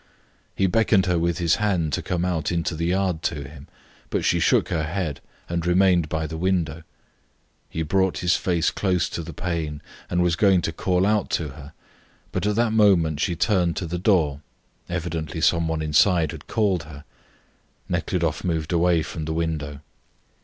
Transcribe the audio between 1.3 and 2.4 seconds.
his hand to come